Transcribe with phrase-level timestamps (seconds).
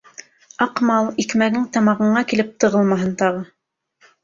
[0.65, 3.47] —Аҡмал, икмәгең тамағыңа килеп тығылмаһын тағы.